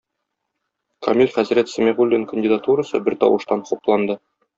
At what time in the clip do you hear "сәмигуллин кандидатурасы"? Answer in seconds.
1.73-3.03